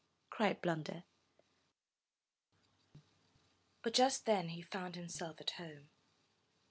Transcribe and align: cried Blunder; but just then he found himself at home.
cried 0.31 0.59
Blunder; 0.63 1.03
but 3.83 3.93
just 3.93 4.25
then 4.25 4.49
he 4.49 4.63
found 4.63 4.95
himself 4.95 5.39
at 5.39 5.51
home. 5.51 5.91